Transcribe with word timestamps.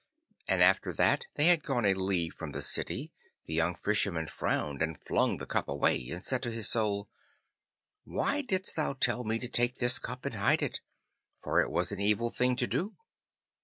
And 0.47 0.63
after 0.63 0.91
that 0.93 1.27
they 1.35 1.45
had 1.45 1.61
gone 1.61 1.85
a 1.85 1.93
league 1.93 2.33
from 2.33 2.53
the 2.53 2.63
city, 2.63 3.13
the 3.45 3.53
young 3.53 3.75
Fisherman 3.75 4.25
frowned, 4.25 4.81
and 4.81 4.97
flung 4.99 5.37
the 5.37 5.45
cup 5.45 5.67
away, 5.67 6.09
and 6.09 6.25
said 6.25 6.41
to 6.41 6.49
his 6.49 6.67
Soul, 6.67 7.07
'Why 8.03 8.41
didst 8.41 8.75
thou 8.75 8.93
tell 8.93 9.23
me 9.23 9.37
to 9.37 9.47
take 9.47 9.75
this 9.75 9.99
cup 9.99 10.25
and 10.25 10.33
hide 10.33 10.63
it, 10.63 10.81
for 11.43 11.61
it 11.61 11.69
was 11.69 11.91
an 11.91 11.99
evil 11.99 12.31
thing 12.31 12.55
to 12.55 12.65
do? 12.65 12.95